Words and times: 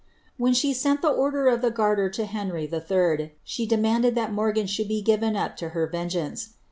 When 0.37 0.55
she 0.55 0.73
sent 0.73 1.03
the 1.03 1.11
order 1.11 1.45
of 1.47 1.61
the 1.61 1.69
Garter 1.69 2.11
0 2.11 2.29
Henry 2.29 2.67
III., 2.67 3.33
she 3.43 3.67
demanded 3.67 4.15
that 4.15 4.33
Morgan 4.33 4.65
should 4.65 4.87
be 4.87 5.03
given 5.03 5.35
up 5.35 5.55
to 5.57 5.69
her 5.77 5.85
ven 5.85 6.09
geance. 6.09 6.53